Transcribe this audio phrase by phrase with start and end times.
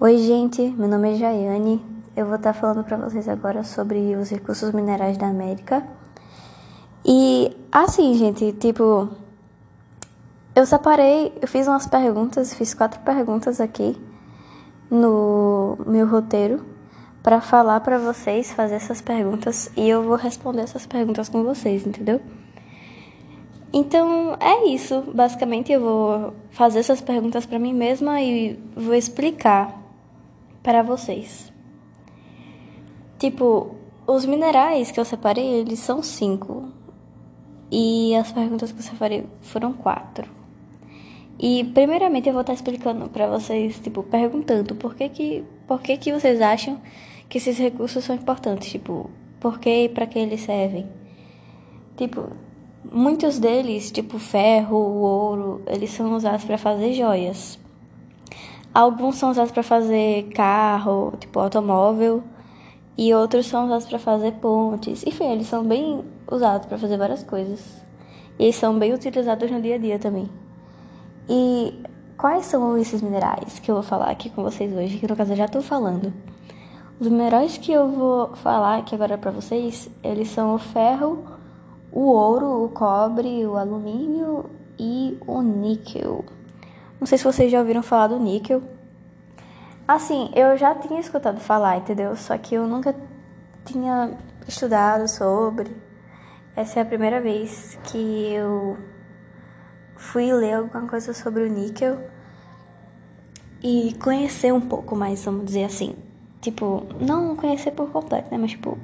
[0.00, 1.84] Oi, gente, meu nome é Jaiane.
[2.16, 5.84] Eu vou estar falando para vocês agora sobre os recursos minerais da América.
[7.04, 9.08] E assim, gente, tipo,
[10.54, 14.00] eu separei, eu fiz umas perguntas, fiz quatro perguntas aqui
[14.88, 16.64] no meu roteiro
[17.20, 21.84] para falar para vocês, fazer essas perguntas e eu vou responder essas perguntas com vocês,
[21.84, 22.20] entendeu?
[23.72, 25.02] Então é isso.
[25.12, 29.87] Basicamente, eu vou fazer essas perguntas para mim mesma e vou explicar
[30.68, 31.50] para vocês.
[33.18, 33.74] Tipo,
[34.06, 36.68] os minerais que eu separei, eles são cinco.
[37.70, 40.30] E as perguntas que eu separei foram quatro.
[41.38, 45.96] E primeiramente eu vou estar explicando para vocês, tipo, perguntando por que que, por que
[45.96, 46.78] que vocês acham
[47.30, 49.08] que esses recursos são importantes, tipo,
[49.40, 50.86] por que e para que eles servem.
[51.96, 52.28] Tipo,
[52.92, 57.58] Muitos deles, tipo ferro, ouro, eles são usados para fazer joias.
[58.78, 62.22] Alguns são usados para fazer carro, tipo automóvel,
[62.96, 65.04] e outros são usados para fazer pontes.
[65.04, 67.82] Enfim, eles são bem usados para fazer várias coisas.
[68.38, 70.30] E eles são bem utilizados no dia a dia também.
[71.28, 71.82] E
[72.16, 74.98] quais são esses minerais que eu vou falar aqui com vocês hoje?
[74.98, 76.12] Que no caso eu já estou falando.
[77.00, 81.24] Os minerais que eu vou falar aqui agora para vocês, eles são o ferro,
[81.90, 86.37] o ouro, o cobre, o alumínio e o níquel.
[87.00, 88.62] Não sei se vocês já ouviram falar do níquel.
[89.86, 92.14] Assim, eu já tinha escutado falar, entendeu?
[92.16, 92.94] Só que eu nunca
[93.64, 95.70] tinha estudado sobre.
[96.54, 98.76] Essa é a primeira vez que eu
[99.96, 101.98] fui ler alguma coisa sobre o níquel
[103.62, 105.94] e conhecer um pouco mais, vamos dizer assim.
[106.40, 108.38] Tipo, não conhecer por completo, né?
[108.38, 108.78] Mas, tipo,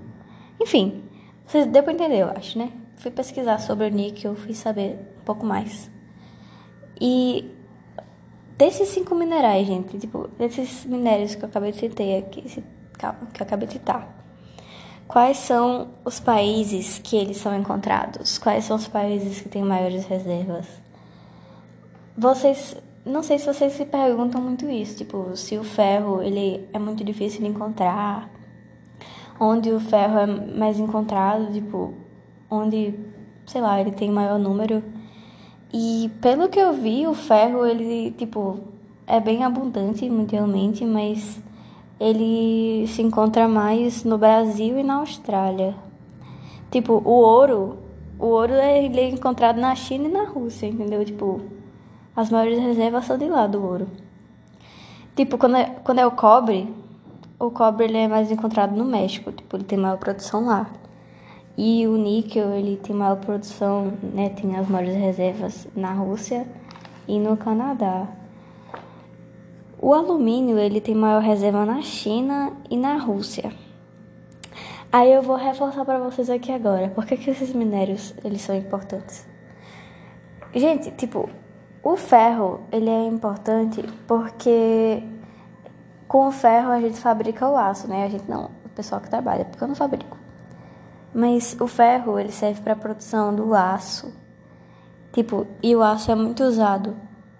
[0.60, 1.02] enfim,
[1.46, 2.72] vocês deu pra entender, eu acho, né?
[2.96, 5.90] fui pesquisar sobre o níquel, fui saber um pouco mais.
[7.00, 7.50] E
[8.56, 13.46] desses cinco minerais, gente, tipo, desses minérios que eu acabei de citar aqui, que eu
[13.46, 14.08] acabei de citar,
[15.08, 18.38] quais são os países que eles são encontrados?
[18.38, 20.66] Quais são os países que têm maiores reservas?
[22.16, 26.78] Vocês, não sei se vocês se perguntam muito isso, tipo, se o ferro ele é
[26.78, 28.30] muito difícil de encontrar,
[29.38, 31.92] onde o ferro é mais encontrado, tipo,
[32.48, 32.94] onde,
[33.46, 34.82] sei lá, ele tem maior número.
[35.76, 38.60] E pelo que eu vi, o ferro, ele, tipo,
[39.08, 41.42] é bem abundante mundialmente, mas
[41.98, 45.74] ele se encontra mais no Brasil e na Austrália.
[46.70, 47.78] Tipo, o ouro,
[48.20, 51.04] o ouro ele é encontrado na China e na Rússia, entendeu?
[51.04, 51.40] Tipo,
[52.14, 53.88] as maiores reservas são de lá do ouro.
[55.16, 56.72] Tipo, quando é, quando é o cobre,
[57.36, 60.70] o cobre ele é mais encontrado no México, tipo, ele tem maior produção lá.
[61.56, 66.46] E o níquel, ele tem maior produção, né, tem as maiores reservas na Rússia
[67.06, 68.08] e no Canadá.
[69.78, 73.52] O alumínio, ele tem maior reserva na China e na Rússia.
[74.90, 78.56] Aí eu vou reforçar para vocês aqui agora, por que, que esses minérios, eles são
[78.56, 79.26] importantes?
[80.54, 81.28] Gente, tipo,
[81.82, 85.02] o ferro, ele é importante porque
[86.06, 88.04] com o ferro a gente fabrica o aço, né?
[88.04, 90.13] A gente não, o pessoal que trabalha, porque eu não fabrico.
[91.14, 94.12] Mas o ferro, ele serve para a produção do aço.
[95.12, 96.96] Tipo, e o aço é muito usado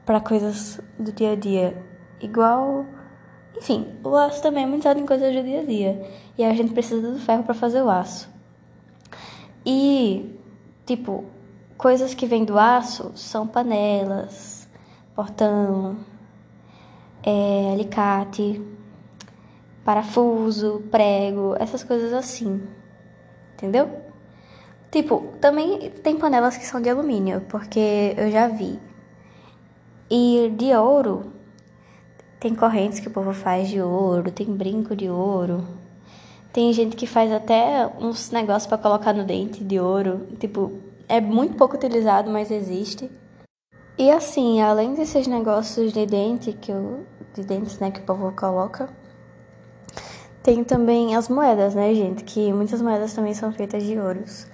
[0.07, 1.85] para coisas do dia a dia.
[2.21, 2.87] Igual.
[3.57, 6.09] Enfim, o aço também é muito usado em coisas do dia a dia.
[6.39, 8.33] E a gente precisa do ferro para fazer o aço.
[9.67, 10.39] E,
[10.87, 11.25] tipo,
[11.77, 14.69] coisas que vêm do aço são panelas,
[15.17, 15.97] portão,
[17.25, 18.63] é, alicate,
[19.85, 22.63] parafuso, prego, essas coisas assim
[23.65, 23.91] entendeu?
[24.91, 28.79] Tipo, também tem panelas que são de alumínio, porque eu já vi.
[30.11, 31.33] E de ouro,
[32.39, 35.67] tem correntes que o povo faz de ouro, tem brinco de ouro.
[36.53, 40.29] Tem gente que faz até uns negócios para colocar no dente de ouro.
[40.39, 40.71] Tipo,
[41.09, 43.11] é muito pouco utilizado, mas existe.
[43.99, 48.31] E assim, além desses negócios de dente que eu, de dentes, né, que o povo
[48.33, 48.89] coloca,
[50.45, 52.23] tem também as moedas, né, gente?
[52.23, 54.47] Que muitas moedas também são feitas de ouros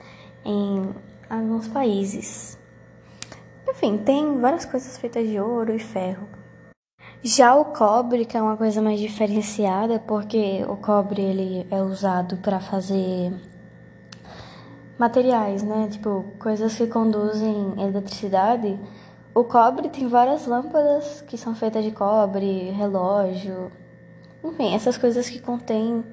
[0.45, 0.89] em
[1.29, 2.57] alguns países.
[3.69, 6.29] Enfim, tem várias coisas feitas de ouro e ferro.
[7.25, 12.37] Já o cobre, que é uma coisa mais diferenciada, porque o cobre ele é usado
[12.37, 13.33] para fazer
[14.97, 15.89] materiais, né?
[15.91, 18.79] Tipo, coisas que conduzem eletricidade.
[19.35, 23.73] O cobre tem várias lâmpadas que são feitas de cobre, relógio,
[24.45, 26.05] enfim, essas coisas que contêm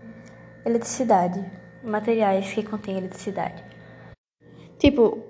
[0.66, 1.44] eletricidade,
[1.84, 3.64] materiais que contêm eletricidade.
[4.78, 5.24] Tipo,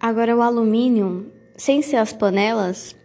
[0.00, 2.96] agora o alumínio, sem ser as panelas,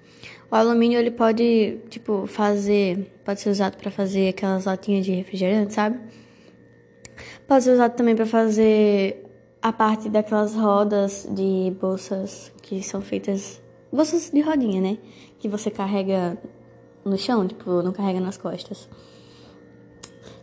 [0.53, 5.73] O alumínio ele pode, tipo, fazer, pode ser usado para fazer aquelas latinhas de refrigerante,
[5.73, 5.99] sabe?
[7.47, 9.25] Pode ser usado também para fazer
[9.59, 13.59] a parte daquelas rodas de bolsas que são feitas
[13.91, 14.99] bolsas de rodinha, né?
[15.39, 16.37] Que você carrega
[17.03, 18.87] no chão, tipo, não carrega nas costas.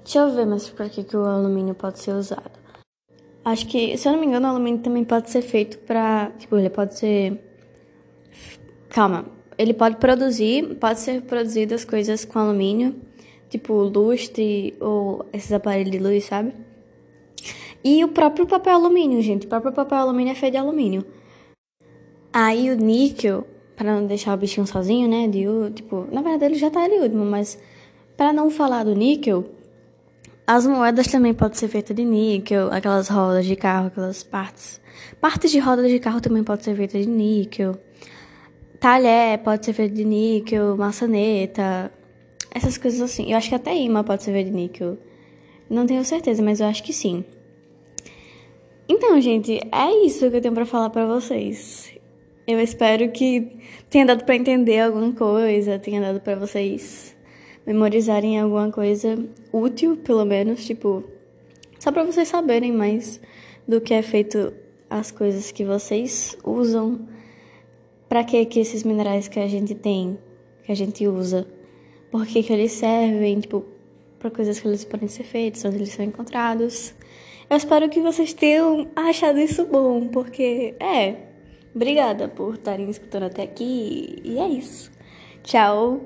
[0.02, 2.58] Deixa eu ver mais pra que, que o alumínio pode ser usado.
[3.44, 6.30] Acho que, se eu não me engano, o alumínio também pode ser feito pra.
[6.38, 7.38] Tipo, ele pode ser.
[8.88, 9.24] Calma.
[9.56, 12.96] Ele pode produzir, pode ser produzido as coisas com alumínio,
[13.50, 16.54] tipo lustre ou esses aparelhos de luz, sabe?
[17.84, 19.46] E o próprio papel alumínio, gente.
[19.46, 21.04] O próprio papel alumínio é feito de alumínio.
[22.32, 23.46] Aí o níquel,
[23.76, 25.28] para não deixar o bichinho sozinho, né?
[25.28, 25.44] De,
[25.74, 27.58] tipo, na verdade ele já tá ali último, mas
[28.16, 29.44] para não falar do níquel,
[30.52, 34.80] as moedas também podem ser feitas de níquel, aquelas rodas de carro, aquelas partes.
[35.20, 37.76] Partes de rodas de carro também podem ser feitas de níquel.
[38.80, 41.92] Talher pode ser feito de níquel, maçaneta,
[42.52, 43.30] essas coisas assim.
[43.30, 44.98] Eu acho que até imã pode ser feito de níquel.
[45.70, 47.24] Não tenho certeza, mas eu acho que sim.
[48.88, 51.94] Então, gente, é isso que eu tenho para falar para vocês.
[52.44, 53.56] Eu espero que
[53.88, 57.14] tenha dado para entender alguma coisa, tenha dado para vocês
[57.72, 59.16] memorizarem alguma coisa
[59.52, 61.04] útil, pelo menos, tipo,
[61.78, 63.20] só para vocês saberem mais
[63.66, 64.52] do que é feito
[64.88, 67.06] as coisas que vocês usam,
[68.08, 70.18] para que que esses minerais que a gente tem,
[70.64, 71.46] que a gente usa,
[72.10, 73.64] por que que eles servem, tipo,
[74.18, 76.92] para coisas que eles podem ser feitos, onde eles são encontrados.
[77.48, 81.14] Eu espero que vocês tenham achado isso bom, porque é,
[81.72, 84.90] obrigada por estarem escutando até aqui e é isso.
[85.44, 86.00] Tchau.